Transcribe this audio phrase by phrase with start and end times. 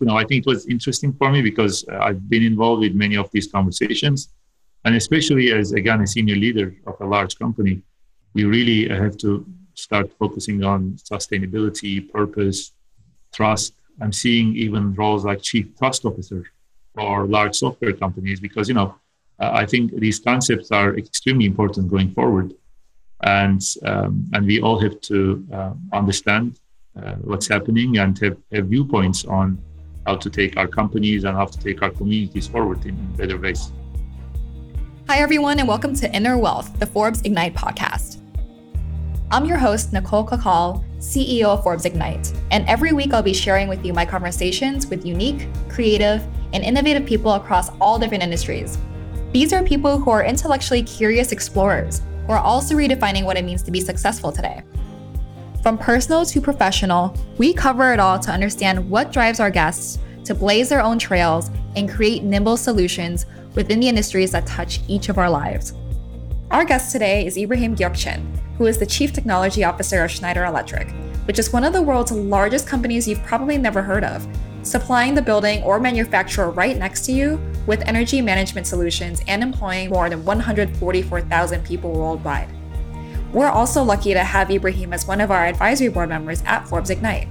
[0.00, 2.94] you know, I think it was interesting for me because uh, I've been involved with
[2.94, 4.30] many of these conversations.
[4.84, 7.82] And especially as, again, a senior leader of a large company,
[8.34, 12.72] you really have to start focusing on sustainability, purpose,
[13.32, 13.74] trust.
[14.00, 16.44] I'm seeing even roles like chief trust officer
[16.94, 18.94] for large software companies because, you know,
[19.40, 22.54] uh, I think these concepts are extremely important going forward.
[23.22, 26.60] And, um, and we all have to uh, understand
[26.96, 29.58] uh, what's happening and have, have viewpoints on
[30.08, 33.72] how to take our companies and how to take our communities forward in better ways.
[35.06, 38.16] Hi, everyone, and welcome to Inner Wealth, the Forbes Ignite podcast.
[39.30, 43.68] I'm your host, Nicole Cacal, CEO of Forbes Ignite, and every week I'll be sharing
[43.68, 48.78] with you my conversations with unique, creative, and innovative people across all different industries.
[49.32, 53.62] These are people who are intellectually curious explorers who are also redefining what it means
[53.64, 54.62] to be successful today.
[55.62, 60.34] From personal to professional, we cover it all to understand what drives our guests to
[60.34, 65.18] blaze their own trails and create nimble solutions within the industries that touch each of
[65.18, 65.72] our lives.
[66.50, 68.24] Our guest today is Ibrahim Gökçen,
[68.56, 70.90] who is the Chief Technology Officer of Schneider Electric,
[71.26, 74.26] which is one of the world's largest companies you've probably never heard of,
[74.62, 79.90] supplying the building or manufacturer right next to you with energy management solutions and employing
[79.90, 82.48] more than 144,000 people worldwide.
[83.32, 86.90] We're also lucky to have Ibrahim as one of our advisory board members at Forbes
[86.90, 87.28] Ignite.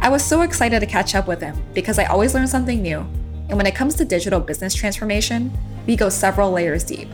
[0.00, 3.06] I was so excited to catch up with him because I always learn something new
[3.48, 5.50] and when it comes to digital business transformation,
[5.86, 7.08] we go several layers deep.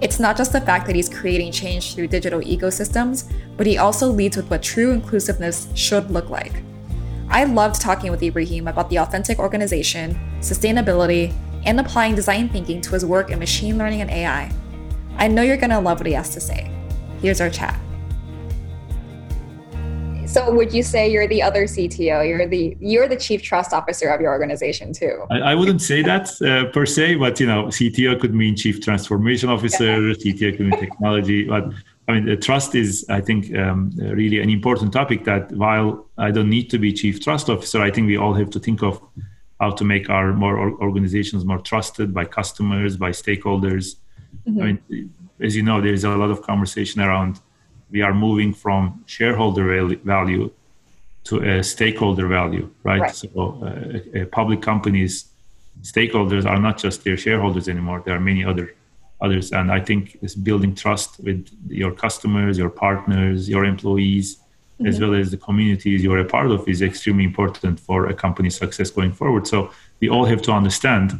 [0.00, 4.08] It's not just the fact that he's creating change through digital ecosystems, but he also
[4.08, 6.62] leads with what true inclusiveness should look like.
[7.30, 11.32] I loved talking with Ibrahim about the authentic organization, sustainability,
[11.64, 14.52] and applying design thinking to his work in machine learning and AI.
[15.16, 16.73] I know you're going to love what he has to say.
[17.24, 17.80] Here's our chat.
[20.26, 22.28] So would you say you're the other CTO?
[22.28, 25.24] You're the you're the chief trust officer of your organization too.
[25.30, 28.82] I, I wouldn't say that uh, per se, but you know, CTO could mean chief
[28.82, 30.08] transformation officer.
[30.08, 30.12] Yeah.
[30.12, 31.64] CTO could mean technology, but
[32.08, 35.24] I mean, the trust is, I think, um, really an important topic.
[35.24, 38.50] That while I don't need to be chief trust officer, I think we all have
[38.50, 39.00] to think of
[39.60, 43.96] how to make our more organizations more trusted by customers, by stakeholders.
[44.46, 44.62] Mm-hmm.
[44.62, 47.40] I mean, as you know, there's a lot of conversation around
[47.90, 49.66] we are moving from shareholder
[50.04, 50.50] value
[51.24, 53.00] to a stakeholder value, right?
[53.00, 53.14] right.
[53.14, 53.28] So,
[53.64, 55.26] uh, public companies,
[55.82, 58.02] stakeholders are not just their shareholders anymore.
[58.04, 58.74] There are many other
[59.20, 64.86] others, and I think it's building trust with your customers, your partners, your employees, mm-hmm.
[64.86, 68.56] as well as the communities you're a part of, is extremely important for a company's
[68.56, 69.46] success going forward.
[69.46, 69.70] So,
[70.00, 71.12] we all have to understand.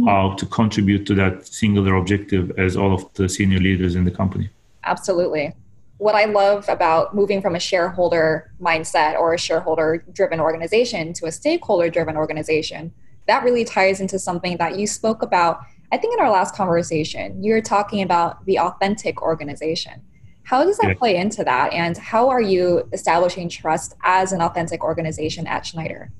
[0.00, 0.08] Mm-hmm.
[0.08, 4.10] how to contribute to that singular objective as all of the senior leaders in the
[4.10, 4.48] company.
[4.84, 5.54] Absolutely
[6.00, 11.26] what I love about moving from a shareholder mindset or a shareholder driven organization to
[11.26, 12.90] a stakeholder driven organization,
[13.26, 15.60] that really ties into something that you spoke about,
[15.92, 17.44] I think, in our last conversation.
[17.44, 20.00] You were talking about the authentic organization.
[20.44, 20.94] How does that yeah.
[20.94, 21.74] play into that?
[21.74, 26.10] And how are you establishing trust as an authentic organization at Schneider?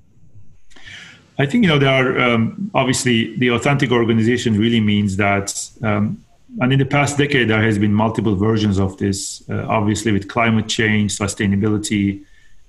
[1.40, 6.22] I think, you know, there are um, obviously the authentic organization really means that um,
[6.60, 9.48] and in the past decade, there has been multiple versions of this.
[9.48, 12.24] Uh, obviously, with climate change, sustainability,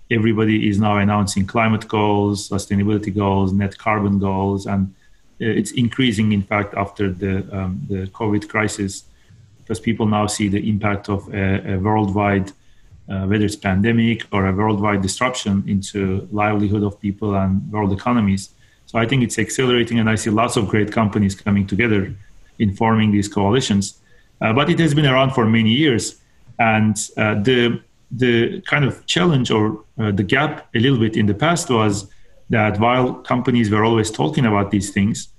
[0.10, 4.94] everybody is now announcing climate goals, sustainability goals, net carbon goals, and
[5.42, 6.32] uh, it's increasing.
[6.32, 9.04] In fact, after the um, the COVID crisis,
[9.58, 12.52] because people now see the impact of a, a worldwide,
[13.10, 18.52] uh, whether it's pandemic or a worldwide disruption into livelihood of people and world economies.
[18.92, 22.14] So I think it's accelerating, and I see lots of great companies coming together
[22.60, 24.02] in forming these coalitions.
[24.42, 26.20] Uh, but it has been around for many years,
[26.60, 27.82] and uh, the
[28.24, 32.12] the kind of challenge or uh, the gap a little bit in the past was
[32.50, 35.30] that while companies were always talking about these things,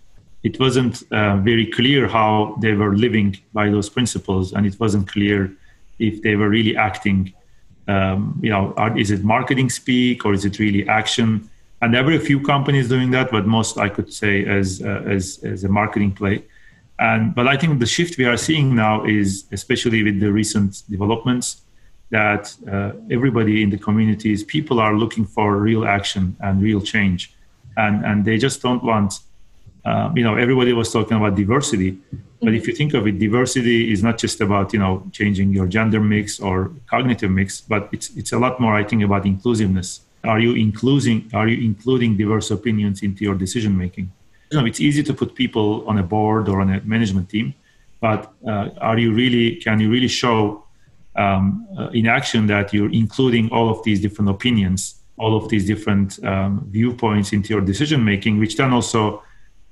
[0.43, 5.07] it wasn't uh, very clear how they were living by those principles, and it wasn't
[5.09, 5.53] clear
[5.99, 7.35] if they were really acting.
[7.87, 11.51] Um, you know, are, is it marketing speak or is it really action?
[11.83, 15.03] And there were a few companies doing that, but most I could say as uh,
[15.17, 16.45] as as a marketing play.
[16.99, 20.83] And, but I think the shift we are seeing now is, especially with the recent
[20.89, 21.63] developments,
[22.11, 27.35] that uh, everybody in the communities, people are looking for real action and real change.
[27.77, 29.15] And, and they just don't want,
[29.85, 31.99] uh, you know, everybody was talking about diversity.
[32.41, 35.67] But if you think of it, diversity is not just about, you know, changing your
[35.67, 40.02] gender mix or cognitive mix, but it's, it's a lot more, I think, about inclusiveness.
[40.25, 44.13] Are you including, are you including diverse opinions into your decision making?
[44.53, 47.55] you know, it's easy to put people on a board or on a management team,
[48.01, 49.57] but uh, are you really?
[49.57, 50.65] Can you really show
[51.17, 55.67] um, uh, in action that you're including all of these different opinions all of these
[55.67, 59.23] different um, viewpoints into your decision making, which then also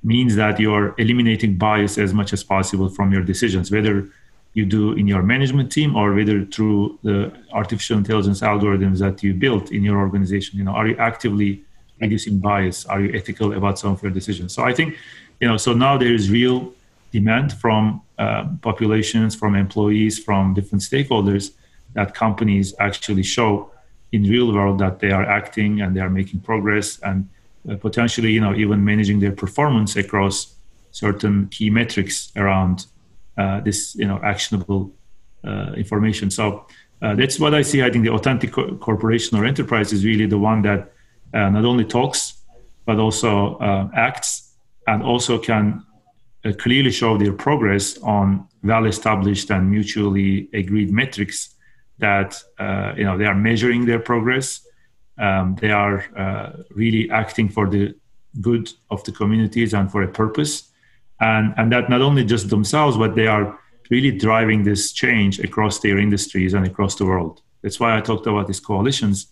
[0.03, 4.09] means that you're eliminating bias as much as possible from your decisions, whether
[4.55, 9.33] you do in your management team or whether through the artificial intelligence algorithms that you
[9.33, 10.59] built in your organization.
[10.59, 11.63] You know, are you actively
[12.01, 12.85] reducing bias?
[12.87, 14.53] Are you ethical about some of your decisions?
[14.53, 14.97] So I think,
[15.41, 16.73] you know, so now there is real
[17.13, 21.53] demand from uh, populations, from employees, from different stakeholders
[21.95, 23.71] that companies actually show
[24.13, 27.29] in real world that they are acting and they are making progress and
[27.71, 30.55] uh, potentially, you know, even managing their performance across
[30.91, 32.87] certain key metrics around
[33.37, 34.93] this, you know, actionable
[35.45, 36.31] uh, information.
[36.31, 36.67] So
[37.03, 37.83] uh, that's what I see.
[37.83, 40.93] I think the authentic co- corporation or enterprise is really the one that
[41.33, 42.35] uh, not only talks
[42.87, 44.55] but also uh, acts
[44.87, 45.85] and also can
[46.59, 51.55] clearly show their progress on well established and mutually agreed metrics
[51.99, 54.67] that uh, you know they are measuring their progress
[55.19, 57.95] um, they are uh, really acting for the
[58.41, 60.70] good of the communities and for a purpose
[61.21, 63.59] and and that not only just themselves but they are
[63.91, 68.27] really driving this change across their industries and across the world that's why i talked
[68.27, 69.29] about these coalitions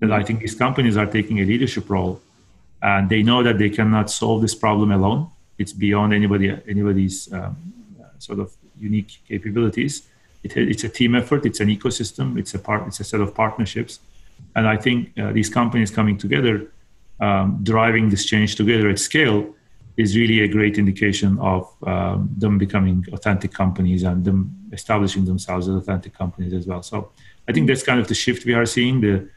[0.00, 2.20] that i think these companies are taking a leadership role
[2.82, 7.56] and they know that they cannot solve this problem alone it's beyond anybody anybody's um,
[8.18, 10.02] sort of unique capabilities.
[10.42, 11.46] It, it's a team effort.
[11.46, 12.38] It's an ecosystem.
[12.38, 12.86] It's a part.
[12.86, 14.00] It's a set of partnerships,
[14.54, 16.70] and I think uh, these companies coming together,
[17.20, 19.54] um, driving this change together at scale,
[19.98, 24.38] is really a great indication of um, them becoming authentic companies and them
[24.72, 26.82] establishing themselves as authentic companies as well.
[26.82, 27.10] So
[27.48, 29.00] I think that's kind of the shift we are seeing.
[29.00, 29.28] The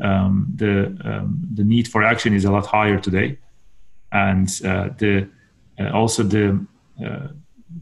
[0.00, 3.38] um, the um, the need for action is a lot higher today,
[4.12, 5.28] and uh, the
[5.80, 6.66] uh, also the
[7.04, 7.28] uh,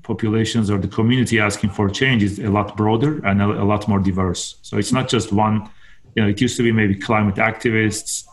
[0.03, 3.87] populations or the community asking for change is a lot broader and a, a, lot
[3.89, 4.57] more diverse.
[4.63, 5.71] So it's not just one.
[6.15, 8.25] You know, it used to be maybe climate activists,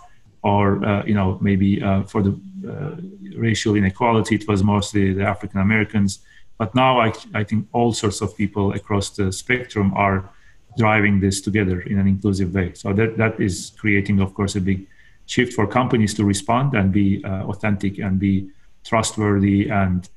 [0.44, 2.95] or uh, you know, maybe uh, for the uh,
[3.38, 6.19] racial inequality, it was mostly the African Americans.
[6.57, 10.30] But now I, I think all sorts of people across the spectrum are
[10.78, 12.74] driving this together in an inclusive way.
[12.74, 14.88] So that that is creating, of course, a big
[15.25, 18.50] shift for companies to respond and be uh, authentic and be
[18.84, 20.10] trustworthy and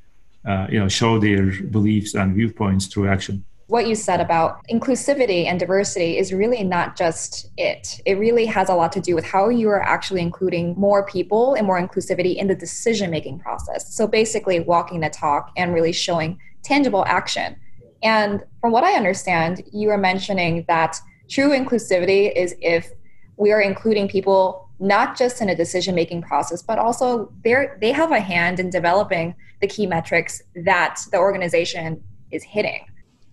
[0.44, 5.46] uh, you know show their beliefs and viewpoints through action what you said about inclusivity
[5.46, 8.00] and diversity is really not just it.
[8.06, 11.54] It really has a lot to do with how you are actually including more people
[11.54, 13.92] and more inclusivity in the decision making process.
[13.94, 17.56] So basically, walking the talk and really showing tangible action.
[18.02, 22.88] And from what I understand, you are mentioning that true inclusivity is if
[23.36, 27.90] we are including people not just in a decision making process, but also they they
[27.90, 32.86] have a hand in developing the key metrics that the organization is hitting.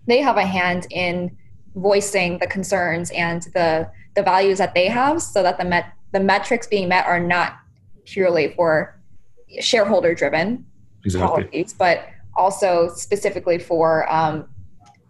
[0.07, 1.37] They have a hand in
[1.75, 6.19] voicing the concerns and the the values that they have, so that the met the
[6.19, 7.57] metrics being met are not
[8.05, 8.99] purely for
[9.59, 10.65] shareholder driven
[11.03, 11.43] exactly.
[11.43, 14.47] policies, but also specifically for um,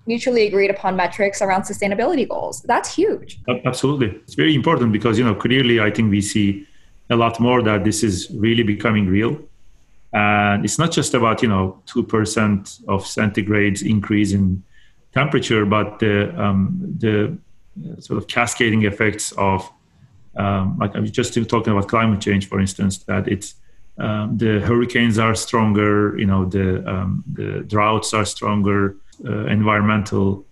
[0.06, 2.62] mutually agreed upon metrics around sustainability goals.
[2.62, 3.40] That's huge.
[3.66, 4.08] Absolutely.
[4.08, 6.68] It's very important because, you know, clearly I think we see
[7.10, 9.40] a lot more that this is really becoming real.
[10.14, 14.64] And it's not just about, you know, 2% of centigrade's increase in
[15.14, 17.38] temperature, but the, um, the
[18.00, 19.70] sort of cascading effects of,
[20.36, 23.56] um, like I'm just talking about climate change, for instance, that it's,
[23.98, 30.46] um, the hurricanes are stronger, you know, the, um, the droughts are stronger, uh, environmental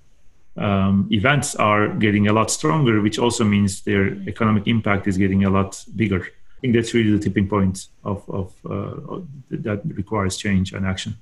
[0.57, 5.43] um, events are getting a lot stronger, which also means their economic impact is getting
[5.45, 6.21] a lot bigger.
[6.21, 11.15] I think that's really the tipping point of, of uh, that requires change and action.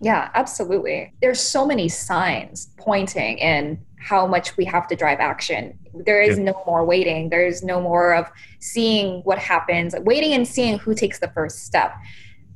[0.00, 1.12] Yeah, absolutely.
[1.20, 5.78] There's so many signs pointing in how much we have to drive action.
[5.92, 6.44] There is yeah.
[6.44, 7.28] no more waiting.
[7.28, 8.30] There is no more of
[8.60, 11.92] seeing what happens, waiting and seeing who takes the first step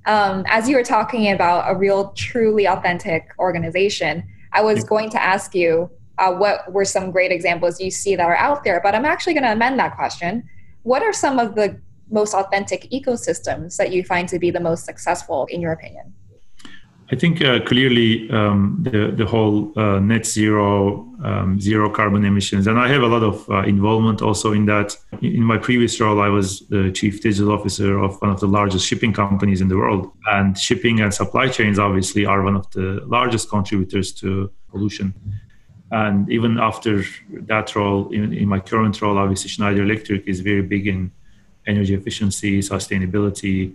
[0.07, 5.23] um, as you were talking about a real, truly authentic organization, I was going to
[5.23, 8.95] ask you uh, what were some great examples you see that are out there, but
[8.95, 10.49] I'm actually going to amend that question.
[10.83, 14.85] What are some of the most authentic ecosystems that you find to be the most
[14.85, 16.13] successful, in your opinion?
[17.14, 22.66] I think uh, clearly um, the the whole uh, net zero, um, zero carbon emissions,
[22.66, 24.97] and I have a lot of uh, involvement also in that.
[25.23, 28.85] In my previous role, I was the chief digital officer of one of the largest
[28.88, 33.00] shipping companies in the world, and shipping and supply chains obviously are one of the
[33.06, 35.14] largest contributors to pollution.
[35.92, 37.04] And even after
[37.52, 41.12] that role, in, in my current role, obviously Schneider Electric is very big in
[41.64, 43.73] energy efficiency, sustainability,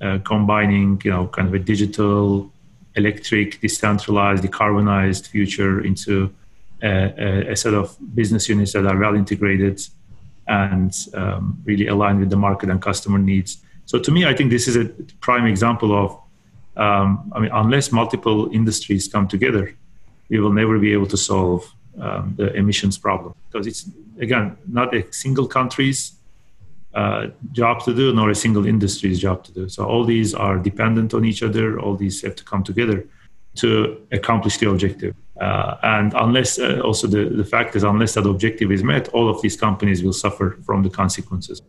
[0.00, 2.50] uh, combining you know kind of a digital
[2.96, 6.32] electric, decentralized, decarbonized future into
[6.82, 9.80] a, a, set of business units that are well integrated
[10.48, 13.58] and um, really aligned with the market and customer needs.
[13.86, 14.86] So to me, I think this is a
[15.20, 16.18] prime example of,
[16.76, 19.74] um, I mean, unless multiple industries come together,
[20.28, 21.70] we will never be able to solve
[22.00, 26.12] um, the emissions problem because it's again not a single country's
[26.94, 29.68] uh, job to do nor a single industry's job to do.
[29.68, 31.78] So all these are dependent on each other.
[31.78, 33.06] All these have to come together
[33.56, 35.14] to accomplish the objective.
[35.40, 39.28] Uh, and unless uh, also the, the fact is unless that objective is met, all
[39.28, 41.62] of these companies will suffer from the consequences.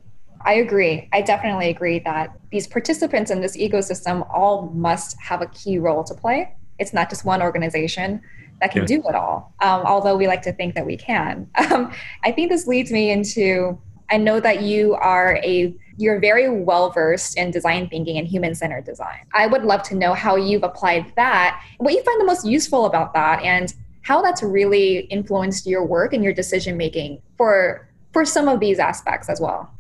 [0.44, 1.08] I agree.
[1.14, 6.04] I definitely agree that these participants in this ecosystem all must have a key role
[6.06, 6.56] to play.
[6.80, 8.22] It's not just one organization
[8.60, 8.88] that can yeah.
[8.88, 11.50] do it all, um, although we like to think that we can.
[11.72, 13.80] Um, I think this leads me into
[14.12, 18.56] I know that you are a you're very well versed in design thinking and human
[18.56, 19.20] centered design.
[19.34, 22.86] I would love to know how you've applied that, what you find the most useful
[22.86, 28.26] about that, and how that's really influenced your work and your decision making for for
[28.26, 29.72] some of these aspects as well.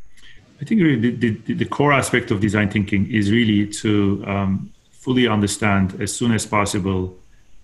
[0.62, 4.72] I think really the, the, the core aspect of design thinking is really to um,
[4.92, 7.18] fully understand as soon as possible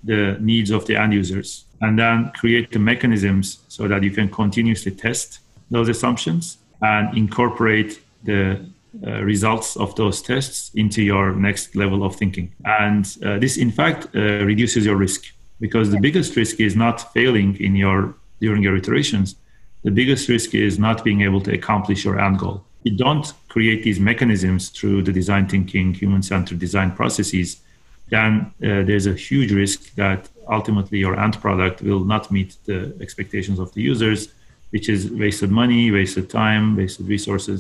[0.04, 4.28] the needs of the end users and then create the mechanisms so that you can
[4.30, 8.66] continuously test those assumptions and incorporate the
[9.06, 12.54] uh, results of those tests into your next level of thinking.
[12.66, 15.26] And uh, this, in fact, uh, reduces your risk
[15.60, 19.36] because the biggest risk is not failing in your during your iterations.
[19.84, 22.64] The biggest risk is not being able to accomplish your end goal.
[22.84, 27.62] If you don't create these mechanisms through the design thinking, human-centered design processes.
[28.10, 32.96] Then uh, there's a huge risk that ultimately your end product will not meet the
[33.02, 34.30] expectations of the users
[34.78, 37.60] which is wasted money, wasted time, wasted resources.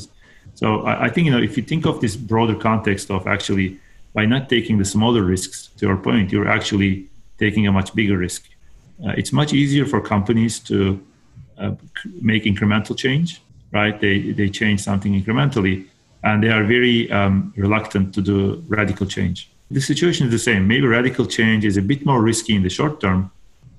[0.53, 3.67] So I, I, think you know if you think of this broader context of actually
[4.17, 6.93] by not taking the smaller risks, to your point, you're actually
[7.43, 8.41] taking a much bigger risk.
[9.03, 10.77] Uh, it's much easier for companies to
[11.57, 11.71] uh,
[12.31, 13.29] make incremental change,
[13.79, 13.95] right?
[14.05, 15.75] They they change something incrementally,
[16.27, 18.37] and they are very um, reluctant to do
[18.77, 19.37] radical change.
[19.77, 20.61] The situation is the same.
[20.73, 23.19] Maybe radical change is a bit more risky in the short term,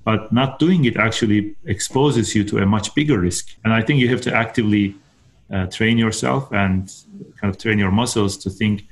[0.03, 3.49] but not doing it actually exposes you to a much bigger risk.
[3.63, 4.95] And I think you have to actively
[5.53, 6.91] uh, train yourself and
[7.39, 8.85] kind of train your muscles to think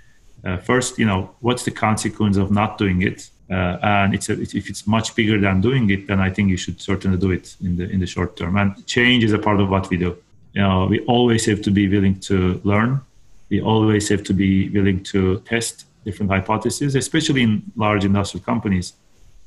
[0.46, 3.30] uh, first, you know, what's the consequence of not doing it?
[3.50, 6.58] Uh, and it's a, if it's much bigger than doing it, then I think you
[6.58, 8.58] should certainly do it in the in the short term.
[8.58, 10.18] And change is a part of what we do.
[10.54, 13.02] You know, we always have to be willing to learn.
[13.50, 18.94] We always have to be willing to test different hypotheses, especially in large industrial companies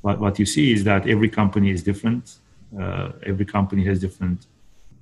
[0.01, 2.37] what, what you see is that every company is different.
[2.79, 4.45] Uh, every company has different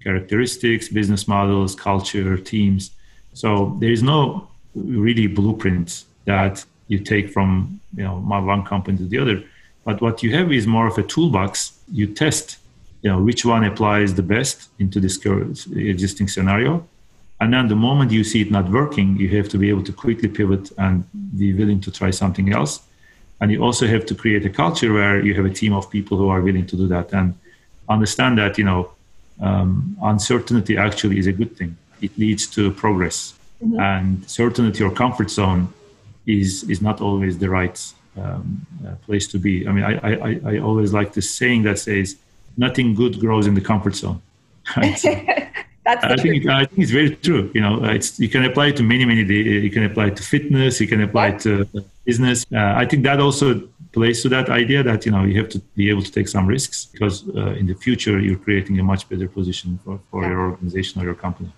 [0.04, 2.92] characteristics, business models, culture, teams.
[3.34, 9.06] So there is no really blueprint that you take from you know one company to
[9.06, 9.44] the other.
[9.86, 11.80] But what you have is more of a toolbox.
[11.92, 12.58] You test,
[13.02, 16.88] you know, which one applies the best into this existing scenario,
[17.40, 19.94] and then the moment you see it not working, you have to be able to
[19.94, 21.04] quickly pivot and
[21.38, 22.82] be willing to try something else
[23.42, 26.18] and you also have to create a culture where you have a team of people
[26.18, 27.34] who are willing to do that and
[27.88, 28.92] understand that you know
[29.42, 31.78] um, uncertainty actually is a good thing.
[32.02, 33.34] It leads to progress.
[33.62, 33.78] Mm-hmm.
[33.78, 35.68] and certainty or comfort zone
[36.26, 37.78] is is not always the right
[38.16, 39.68] um, uh, place to be.
[39.68, 42.16] I mean I, I i always like this saying that says
[42.56, 44.22] nothing good grows in the comfort zone
[45.90, 47.50] That's I think I think it's very true.
[47.56, 49.22] You know, it's you can apply it to many many.
[49.68, 50.80] You can apply it to fitness.
[50.80, 51.68] You can apply it to
[52.06, 52.46] business.
[52.54, 53.48] Uh, I think that also
[53.92, 56.46] plays to that idea that you know you have to be able to take some
[56.46, 60.30] risks because uh, in the future you're creating a much better position for, for yeah.
[60.30, 61.52] your organization or your company.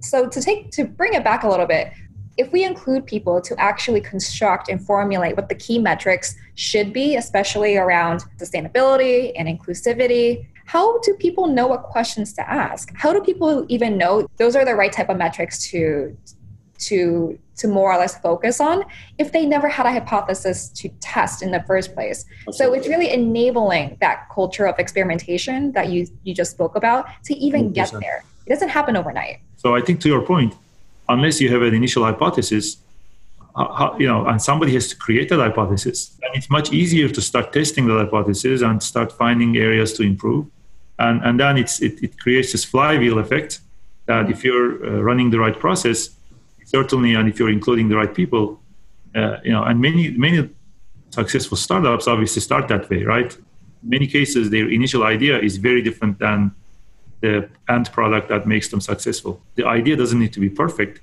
[0.00, 1.92] So to take to bring it back a little bit,
[2.36, 7.16] if we include people to actually construct and formulate what the key metrics should be,
[7.16, 12.92] especially around sustainability and inclusivity, how do people know what questions to ask?
[12.94, 16.16] How do people even know those are the right type of metrics to
[16.86, 18.84] to to more or less focus on
[19.18, 22.24] if they never had a hypothesis to test in the first place.
[22.24, 22.58] Absolutely.
[22.58, 27.34] So it's really enabling that culture of experimentation that you you just spoke about to
[27.46, 27.74] even 100%.
[27.74, 28.22] get there.
[28.46, 29.36] It doesn't happen overnight.
[29.56, 30.54] So I think to your point,
[31.08, 32.76] unless you have an initial hypothesis,
[33.56, 37.08] uh, how, you know, and somebody has to create that hypothesis, and it's much easier
[37.08, 40.46] to start testing the hypothesis and start finding areas to improve
[41.00, 43.60] and and then it's it, it creates this flywheel effect
[44.06, 46.10] that if you're uh, running the right process
[46.64, 48.60] certainly and if you're including the right people
[49.14, 50.48] uh, you know and many many
[51.10, 53.36] successful startups obviously start that way right?
[53.82, 56.52] In many cases their initial idea is very different than
[57.20, 59.42] the end product that makes them successful.
[59.54, 61.00] The idea doesn't need to be perfect.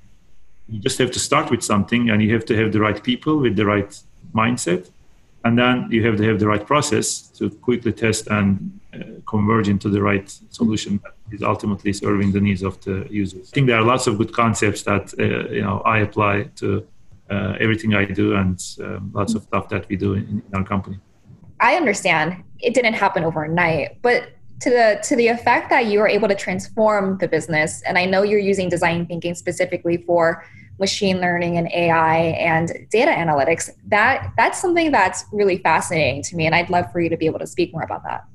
[0.68, 3.38] You just have to start with something and you have to have the right people
[3.38, 3.92] with the right
[4.34, 4.90] mindset
[5.48, 9.70] and then you have to have the right process to quickly test and uh, converge
[9.70, 13.50] into the right solution that is ultimately serving the needs of the users.
[13.50, 16.86] I think there are lots of good concepts that uh, you know I apply to
[17.30, 20.66] uh, everything I do and um, lots of stuff that we do in, in our
[20.66, 21.00] company.
[21.60, 24.20] I understand it didn't happen overnight, but
[24.64, 28.06] to the to the effect that you are able to transform the business, and I
[28.06, 30.44] know you're using design thinking specifically for
[30.80, 33.70] machine learning and AI and data analytics.
[33.88, 37.26] That that's something that's really fascinating to me, and I'd love for you to be
[37.26, 38.26] able to speak more about that.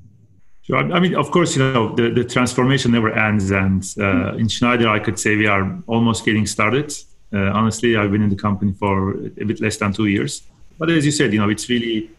[0.63, 0.77] Sure.
[0.77, 3.51] I mean, of course, you know, the, the transformation never ends.
[3.51, 6.93] And uh, in Schneider, I could say we are almost getting started.
[7.33, 10.41] Uh, honestly, I've been in the company for a bit less than two years.
[10.79, 12.11] But as you said, you know, it's really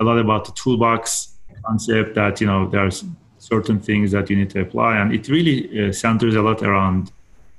[0.00, 3.04] a lot about the toolbox concept that, you know, there's
[3.38, 4.96] certain things that you need to apply.
[4.96, 7.12] And it really uh, centers a lot around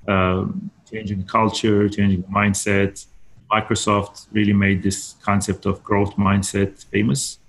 [0.08, 3.06] um, changing culture, changing mindset.
[3.52, 7.40] Microsoft really made this concept of growth mindset famous.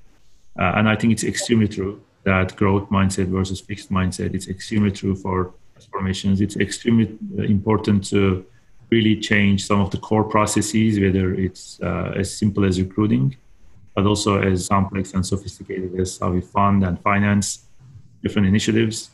[0.58, 4.34] Uh, and I think it's extremely true that growth mindset versus fixed mindset.
[4.34, 6.40] It's extremely true for transformations.
[6.40, 8.44] It's extremely uh, important to
[8.90, 13.36] really change some of the core processes, whether it's uh, as simple as recruiting,
[13.94, 17.64] but also as complex and sophisticated as how we fund and finance
[18.22, 19.10] different initiatives,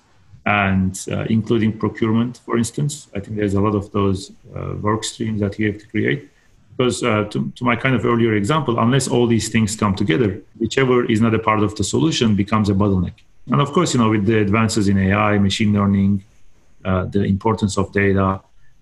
[0.47, 3.09] and uh, including procurement, for instance.
[3.15, 6.31] I think there's a lot of those uh, work streams that you have to create.
[6.77, 10.41] Because uh, to, to, my kind of earlier example unless all these things come together
[10.59, 13.15] whichever is not a part of the solution becomes a bottleneck.
[13.49, 16.23] And of course you know with the advances in ai machine learning
[16.85, 18.41] uh, the importance of data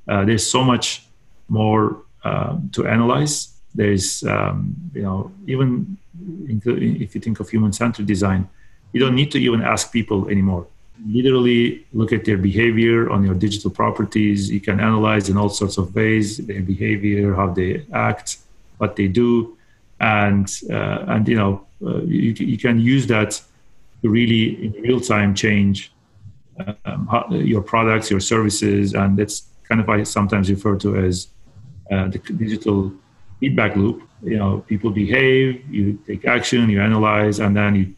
[0.09, 1.07] uh, there's so much
[1.49, 3.55] more um, to analyze.
[3.75, 5.97] There's um, you know even
[6.59, 8.49] if you think of human-centered design
[8.93, 10.67] you don't need to even ask people anymore
[11.05, 14.51] literally look at their behavior on your digital properties.
[14.51, 18.39] You can analyze in all sorts of ways their behavior, how they act,
[18.79, 19.57] what they do,
[20.01, 23.41] and uh, and you know uh, you, you can use that
[24.03, 25.93] to really in real time change
[26.85, 31.29] um, how, your products, your services, and that's kind of I sometimes refer to as
[31.91, 32.93] uh, the digital
[33.41, 34.03] feedback loop.
[34.23, 37.95] You know, people behave, you take action, you analyze, and then you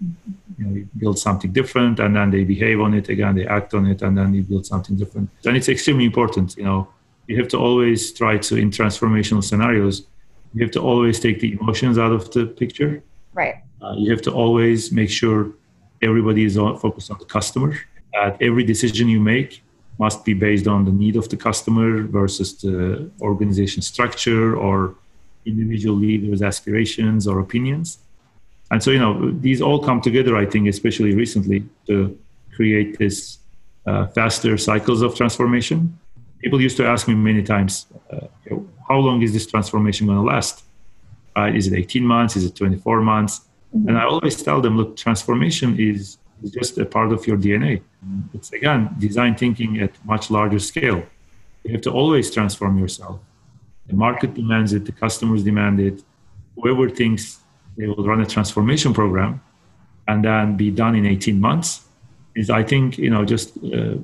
[0.59, 3.75] you know you build something different and then they behave on it again they act
[3.75, 5.31] on it and then you build something different.
[5.45, 6.89] And it's extremely important you know.
[7.27, 10.07] You have to always try to in transformational scenarios
[10.55, 13.03] you have to always take the emotions out of the picture.
[13.35, 13.57] Right.
[13.83, 15.53] Uh, you have to always make sure
[16.03, 17.77] everybody is focused on the customer
[18.13, 19.63] that every decision you make
[19.99, 24.95] must be based on the need of the customer versus the organization structure or
[25.45, 27.99] individual leaders aspirations or opinions
[28.71, 32.19] and so you know these all come together i think especially recently to
[32.55, 33.39] create this
[33.87, 35.99] uh, faster cycles of transformation.
[36.43, 38.27] People used to ask me many times uh,
[38.89, 40.65] how long is this transformation going to last?
[41.35, 42.37] Uh, is it 18 months?
[42.37, 43.41] Is it 24 months?
[43.75, 43.89] Mm-hmm.
[43.89, 47.83] and i always tell them look transformation is, is just a part of your dna
[48.35, 51.03] it's again design thinking at much larger scale.
[51.65, 53.21] You have to always transform yourself.
[53.87, 56.03] The market demands it the customers demand it.
[56.57, 57.41] Whoever thinks
[57.79, 59.41] they will run a transformation program
[60.07, 61.83] and then be done in 18 months
[62.37, 63.95] is i think you know just uh,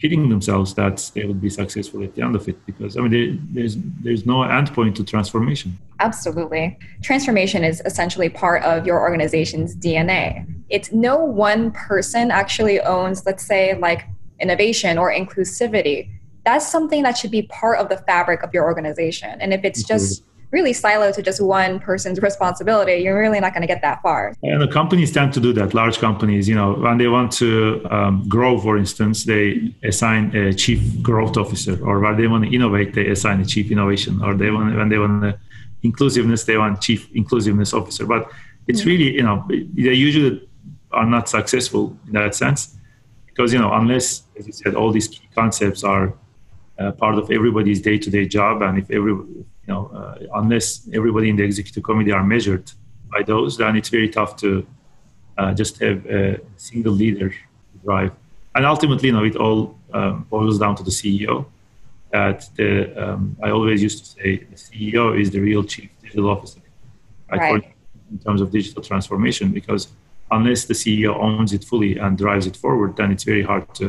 [0.00, 3.10] kidding themselves that they will be successful at the end of it because i mean
[3.10, 5.78] there, there's there's no endpoint to transformation.
[6.00, 6.78] Absolutely.
[7.02, 13.44] Transformation is essentially part of your organization's dna it's no one person actually owns let's
[13.44, 14.06] say like
[14.40, 16.10] innovation or inclusivity.
[16.44, 19.40] That's something that should be part of the fabric of your organization.
[19.40, 23.62] And if it's just really siloed to just one person's responsibility, you're really not going
[23.62, 24.34] to get that far.
[24.42, 25.74] And the companies tend to do that.
[25.74, 30.52] Large companies, you know, when they want to um, grow, for instance, they assign a
[30.52, 34.34] chief growth officer, or when they want to innovate, they assign a chief innovation, or
[34.34, 35.36] they want when they want
[35.82, 38.04] inclusiveness, they want chief inclusiveness officer.
[38.06, 38.30] But
[38.66, 40.48] it's really, you know, they usually
[40.92, 42.76] are not successful in that sense
[43.26, 46.12] because you know unless, as you said, all these key concepts are
[46.78, 49.14] uh, part of everybody's day-to-day job, and if every
[49.70, 52.70] know, uh, unless everybody in the executive committee are measured
[53.12, 54.66] by those, then it's very tough to
[55.38, 57.34] uh, just have a single leader
[57.84, 58.12] drive.
[58.54, 61.46] And ultimately, you know, it all um, boils down to the CEO.
[62.12, 62.70] That the
[63.02, 66.60] um, I always used to say the CEO is the real chief digital officer,
[67.30, 67.40] right?
[67.40, 67.74] right.
[68.10, 69.86] In terms of digital transformation, because
[70.32, 73.86] unless the CEO owns it fully and drives it forward, then it's very hard to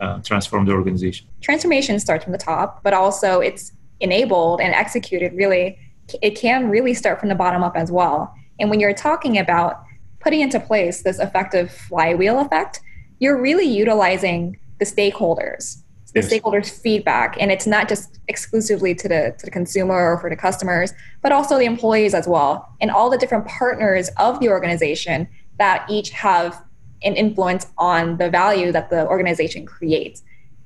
[0.00, 1.26] uh, transform the organization.
[1.42, 3.72] Transformation starts from the top, but also it's
[4.02, 5.78] enabled and executed really
[6.20, 9.82] it can really start from the bottom up as well and when you're talking about
[10.20, 12.80] putting into place this effective flywheel effect
[13.18, 15.78] you're really utilizing the stakeholders
[16.14, 16.30] the yes.
[16.30, 20.36] stakeholders feedback and it's not just exclusively to the to the consumer or for the
[20.36, 25.26] customers but also the employees as well and all the different partners of the organization
[25.58, 26.62] that each have
[27.04, 30.22] an influence on the value that the organization creates.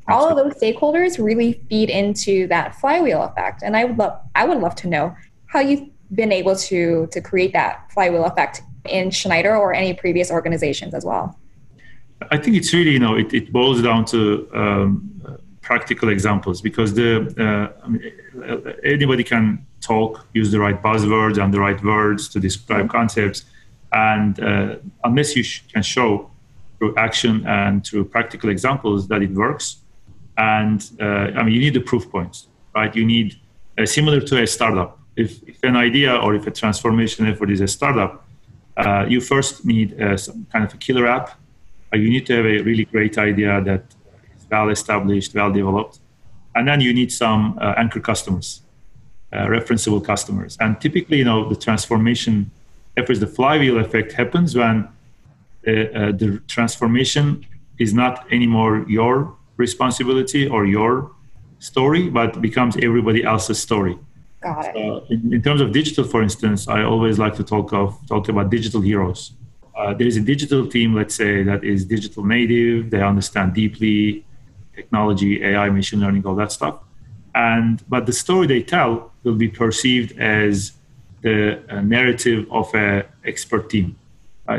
[0.08, 3.62] All of those stakeholders really feed into that flywheel effect.
[3.62, 5.14] And I would love I would love to know
[5.46, 10.30] how you've been able to to create that flywheel effect in Schneider or any previous
[10.30, 11.38] organizations as well.
[12.30, 16.94] I think it's really, you know, it, it boils down to um, practical examples because
[16.94, 17.08] the
[17.44, 18.02] uh, I mean,
[18.84, 23.44] anybody can talk, use the right buzzwords and the right words to describe concepts,
[23.92, 26.30] and uh, unless you sh- can show
[26.78, 29.66] through action and through practical examples that it works,
[30.36, 32.94] and uh, I mean, you need the proof points, right?
[32.94, 33.38] You need
[33.78, 34.98] uh, similar to a startup.
[35.16, 38.26] If, if, an idea or if a transformation effort is a startup,
[38.76, 41.38] uh, you first need uh, some kind of a killer app.
[41.92, 43.84] Uh, you need to have a really great idea that
[44.36, 46.00] is well established, well developed,
[46.54, 48.62] and then you need some uh, anchor customers,
[49.32, 50.56] referenceable customers.
[50.60, 52.50] And typically, you know, the transformation
[52.96, 54.88] efforts, the flywheel effect happens when
[55.62, 57.44] the transformation
[57.78, 61.10] is not anymore your responsibility or your
[61.58, 63.98] story, but becomes everybody else's story.
[64.42, 64.76] Got it.
[64.76, 68.28] Uh, in, in, terms of digital, for instance, I always like to talk of talk
[68.28, 69.32] about digital heroes.
[69.76, 72.90] Uh, there is a digital team, let's say, that is digital native.
[72.90, 74.24] They understand deeply
[74.74, 76.76] technology, AI, machine learning, all that stuff.
[77.34, 80.72] And but the story they tell will be perceived as
[81.22, 83.96] the uh, narrative of a expert team.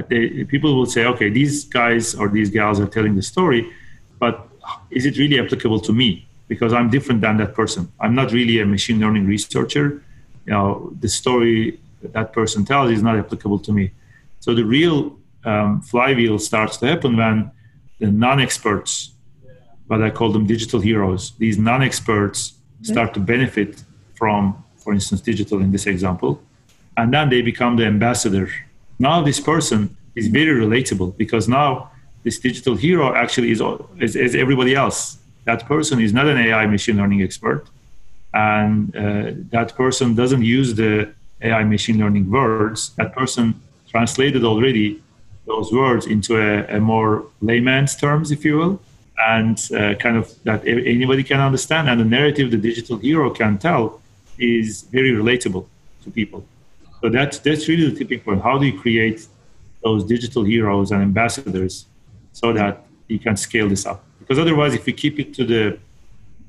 [0.10, 3.72] They, people will say, okay, these guys or these gals are telling the story,
[4.20, 4.50] but
[4.92, 6.28] is it really applicable to me?
[6.48, 7.92] Because I'm different than that person.
[8.00, 10.04] I'm not really a machine learning researcher.
[10.46, 13.92] You know, the story that, that person tells is not applicable to me.
[14.40, 17.52] So the real um, flywheel starts to happen when
[18.00, 19.12] the non-experts,
[19.88, 22.84] but I call them digital heroes, these non-experts mm-hmm.
[22.94, 23.84] start to benefit
[24.16, 26.42] from, for instance, digital in this example,
[26.96, 28.50] and then they become the ambassador.
[29.00, 31.92] Now this person is very relatable because now
[32.24, 33.62] this digital hero actually is,
[34.00, 35.18] is, is everybody else.
[35.46, 37.68] That person is not an AI machine learning expert,
[38.34, 42.90] and uh, that person doesn't use the AI machine learning words.
[42.96, 45.02] That person translated already
[45.46, 48.82] those words into a, a more layman's terms, if you will,
[49.18, 51.90] and uh, kind of that anybody can understand.
[51.90, 54.02] And the narrative the digital hero can tell
[54.38, 55.66] is very relatable
[56.04, 56.46] to people.
[57.02, 58.42] So that's that's really the tipping point.
[58.42, 59.28] How do you create
[59.84, 61.86] those digital heroes and ambassadors
[62.40, 62.74] so that
[63.08, 64.00] you can scale this up.
[64.20, 65.64] Because otherwise, if we keep it to the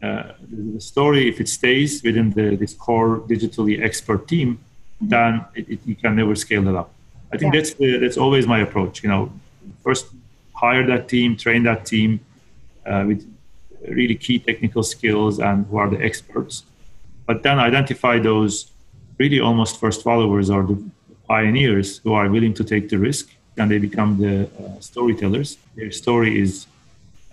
[0.07, 0.33] uh,
[0.74, 5.09] the story, if it stays within the, this core digitally expert team, mm-hmm.
[5.14, 6.88] then it, it, you can never scale it up.
[7.33, 7.61] I think yeah.
[7.61, 9.03] that's the, that's always my approach.
[9.03, 9.22] You know,
[9.83, 10.05] first
[10.55, 12.20] hire that team, train that team
[12.87, 13.20] uh, with
[14.01, 16.64] really key technical skills and who are the experts,
[17.27, 18.70] but then identify those
[19.18, 20.77] really almost first followers or the
[21.27, 23.27] pioneers who are willing to take the risk
[23.59, 25.59] and they become the uh, storytellers.
[25.77, 26.66] Their story is,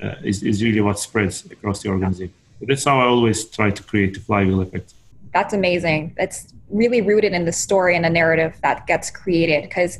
[0.02, 2.34] uh, is, is really what spreads across the organization.
[2.60, 4.94] But that's how I always try to create the flywheel effect.
[5.34, 6.16] That's amazing.
[6.18, 9.64] It's really rooted in the story and the narrative that gets created.
[9.64, 10.00] Because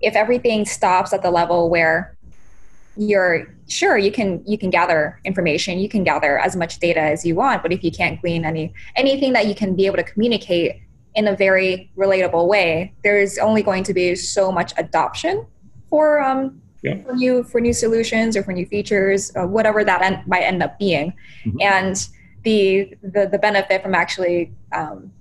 [0.00, 2.16] if everything stops at the level where
[2.96, 7.24] you're sure you can you can gather information you can gather as much data as
[7.24, 10.02] you want but if you can't glean any anything that you can be able to
[10.02, 10.82] communicate
[11.14, 15.46] in a very relatable way there's only going to be so much adoption
[15.92, 16.96] for um, yeah.
[17.02, 20.62] for new for new solutions or for new features, uh, whatever that en- might end
[20.62, 21.12] up being,
[21.44, 21.60] mm-hmm.
[21.60, 22.08] and
[22.44, 25.12] the, the the benefit from actually um,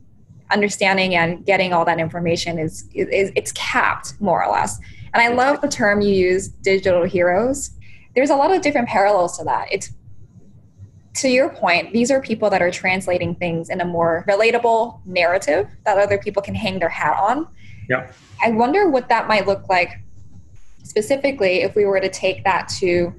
[0.50, 4.80] understanding and getting all that information is, is it's capped more or less.
[5.14, 7.72] And I love the term you use, digital heroes.
[8.16, 9.68] There's a lot of different parallels to that.
[9.72, 9.92] It's
[11.16, 15.68] to your point, these are people that are translating things in a more relatable narrative
[15.86, 17.48] that other people can hang their hat on.
[17.90, 18.10] Yeah.
[18.42, 20.01] I wonder what that might look like
[20.84, 23.14] specifically if we were to take that to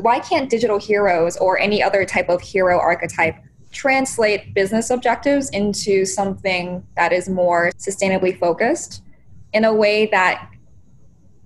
[0.00, 3.34] why can't digital heroes or any other type of hero archetype
[3.72, 9.02] translate business objectives into something that is more sustainably focused
[9.52, 10.48] in a way that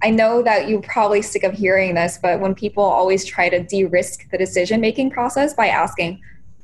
[0.02, 3.62] I know that you're probably sick of hearing this, but when people always try to
[3.62, 6.20] de risk the decision making process by asking,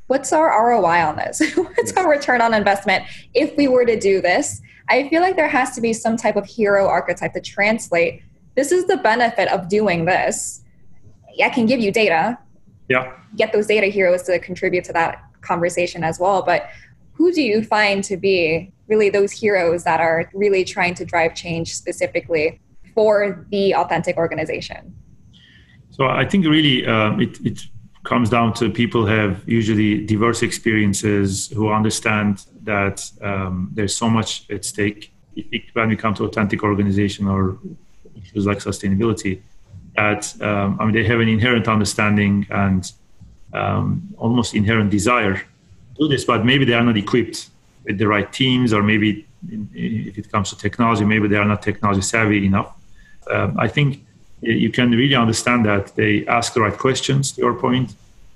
[0.09, 1.41] What's our ROI on this?
[1.55, 4.61] What's our return on investment if we were to do this?
[4.89, 8.23] I feel like there has to be some type of hero archetype to translate
[8.61, 10.63] this is the benefit of doing this.
[11.43, 12.39] I can give you data.
[12.91, 13.15] Yeah.
[13.35, 16.43] Get those data heroes to contribute to that conversation as well.
[16.43, 16.69] But
[17.13, 21.35] who do you find to be really those heroes that are really trying to drive
[21.35, 22.61] change specifically
[22.95, 24.95] for the authentic organization?
[25.89, 27.63] So I think really um, it, it
[28.05, 34.45] comes down to people have usually diverse experiences who understand that um, there's so much
[34.51, 35.15] at stake
[35.73, 37.59] when we come to authentic organization or
[38.23, 39.41] issues like sustainability,
[39.97, 42.91] that um, I mean they have an inherent understanding and
[43.53, 45.45] um, almost inherent desire to
[45.99, 47.49] do this, but maybe they are not equipped
[47.85, 51.45] with the right teams, or maybe in, if it comes to technology, maybe they are
[51.45, 52.73] not technology savvy enough.
[53.31, 54.05] Um, I think
[54.41, 57.33] you can really understand that they ask the right questions.
[57.33, 57.95] To your point,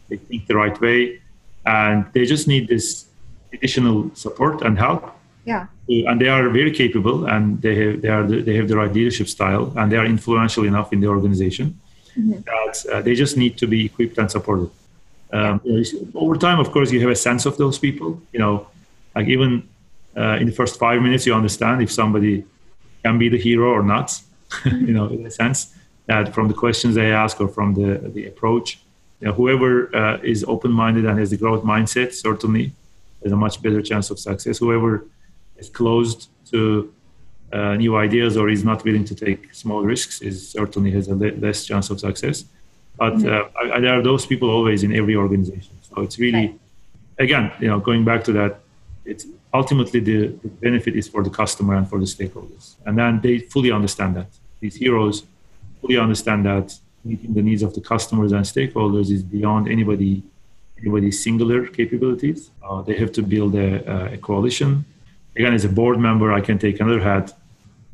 [0.08, 1.20] they think the right way,
[1.64, 3.06] and they just need this
[3.52, 5.10] additional support and help.
[5.44, 5.66] Yeah.
[5.88, 9.28] And they are very capable, and they have they are they have the right leadership
[9.28, 11.78] style, and they are influential enough in the organization
[12.18, 12.40] mm-hmm.
[12.50, 14.70] that uh, they just need to be equipped and supported.
[15.32, 15.60] Um,
[16.14, 18.22] over time, of course, you have a sense of those people.
[18.32, 18.66] You know,
[19.14, 19.68] like even
[20.16, 22.44] uh, in the first five minutes, you understand if somebody
[23.02, 24.20] can be the hero or not.
[24.64, 25.74] You know, in a sense
[26.06, 28.78] that from the questions they ask or from the the approach,
[29.20, 32.72] you know, whoever uh, is open-minded and has the growth mindset certainly
[33.22, 34.58] has a much better chance of success.
[34.58, 35.04] Whoever
[35.56, 36.92] is closed to
[37.52, 41.14] uh, new ideas or is not willing to take small risks is certainly has a
[41.14, 42.44] le- less chance of success.
[42.96, 43.74] But mm-hmm.
[43.74, 45.72] uh, there are those people always in every organization.
[45.82, 46.58] So it's really, okay.
[47.18, 48.60] again, you know, going back to that,
[49.04, 53.20] it's ultimately the, the benefit is for the customer and for the stakeholders, and then
[53.20, 54.28] they fully understand that.
[54.60, 55.24] These heroes
[55.80, 60.22] fully understand that meeting the needs of the customers and stakeholders is beyond anybody
[60.80, 62.50] anybody's singular capabilities.
[62.62, 64.84] Uh, they have to build a, a, coalition.
[65.36, 67.32] Again, as a board member, I can take another hat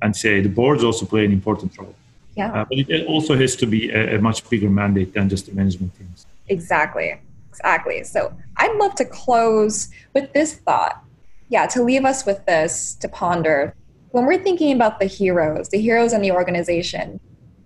[0.03, 1.95] and say the boards also play an important role.
[2.37, 2.53] Yeah.
[2.53, 5.53] Uh, but it also has to be a, a, much bigger mandate than just the
[5.53, 6.27] management teams.
[6.49, 7.21] Exactly.
[7.51, 8.05] Exactly.
[8.05, 11.03] So I'd love to close with this thought.
[11.49, 13.75] Yeah, to leave us with this to ponder.
[14.13, 17.21] When we're thinking about the heroes, the heroes in the organization,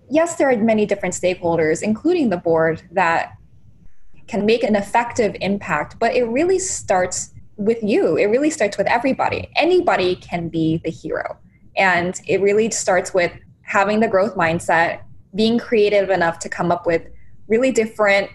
[0.09, 3.33] yes, there are many different stakeholders, including the board, that
[4.27, 8.17] can make an effective impact, but it really starts with you.
[8.17, 9.49] It really starts with everybody.
[9.55, 11.37] Anybody can be the hero.
[11.77, 15.01] And it really starts with having the growth mindset,
[15.33, 17.03] being creative enough to come up with
[17.47, 18.29] really different,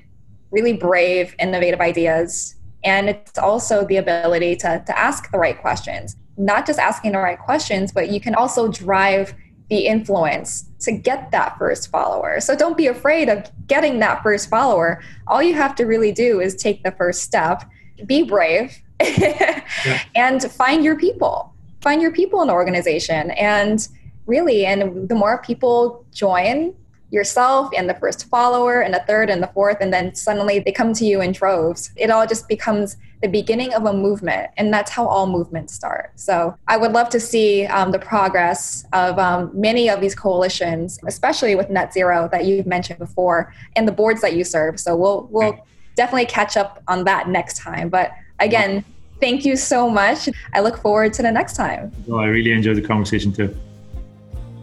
[0.50, 2.56] really brave, innovative ideas.
[2.84, 6.16] And it's also the ability to, to ask the right questions.
[6.36, 9.34] Not just asking the right questions, but you can also drive
[9.68, 12.40] the influence to get that first follower.
[12.40, 15.00] So don't be afraid of getting that first follower.
[15.28, 17.62] All you have to really do is take the first step,
[18.06, 19.62] be brave, yeah.
[20.14, 21.52] and find your people.
[21.80, 23.30] Find your people in the organization.
[23.32, 23.86] And
[24.26, 26.74] really, and the more people join,
[27.10, 30.70] yourself and the first follower and the third and the fourth and then suddenly they
[30.70, 34.72] come to you in droves it all just becomes the beginning of a movement and
[34.72, 39.18] that's how all movements start so i would love to see um, the progress of
[39.18, 43.92] um, many of these coalitions especially with net zero that you've mentioned before and the
[43.92, 48.12] boards that you serve so we'll we'll definitely catch up on that next time but
[48.40, 48.84] again
[49.20, 50.28] thank you so much.
[50.54, 51.92] I look forward to the next time.
[52.06, 53.54] Well i really enjoyed the conversation too.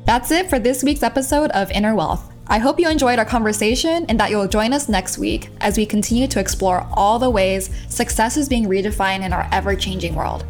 [0.05, 2.31] That's it for this week's episode of inner wealth.
[2.47, 5.85] I hope you enjoyed our conversation and that you'll join us next week as we
[5.85, 10.45] continue to explore all the ways success is being redefined in our ever changing world.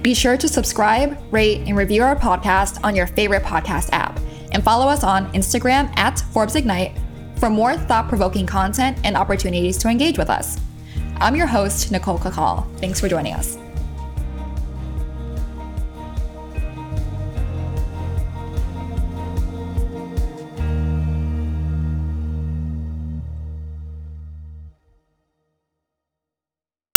[0.00, 4.20] Be sure to subscribe, rate, and review our podcast on your favorite podcast app,
[4.52, 6.96] and follow us on Instagram at Forbes Ignite
[7.36, 10.60] for more thought provoking content and opportunities to engage with us.
[11.16, 12.66] I'm your host, Nicole Cacal.
[12.78, 13.56] Thanks for joining us.